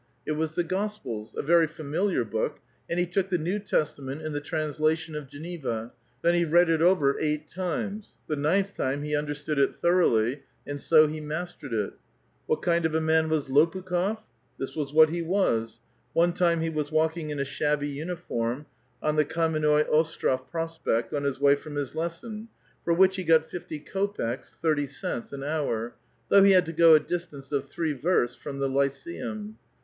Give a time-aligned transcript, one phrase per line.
[0.25, 2.57] It was the Gospels,— a very familiar book;
[2.89, 5.91] and he took the New Testament, in the translation of Geneva;
[6.23, 10.81] then he read it over eight times; the ninth time he understood it thoroughly; and
[10.81, 11.93] so he mastered it.
[12.47, 14.23] What kind of a man was Lopukh6f?
[14.57, 15.81] This was what he was.
[16.13, 18.65] One time he was walking in a shabby uniform
[19.03, 22.47] on the Kammenoi Ostrof Prospekt, on his way from his lesson,
[22.83, 25.93] for which he got fifty kopeks (thirty cents) an hour,
[26.29, 29.59] though he had to go a distance of three versts from the lyceum.